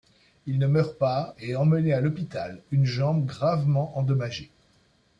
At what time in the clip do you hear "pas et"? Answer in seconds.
0.97-1.51